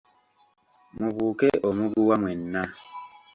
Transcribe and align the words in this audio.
Mubuuke 0.97 1.49
omuguwa 1.69 2.15
mwenna. 2.21 2.63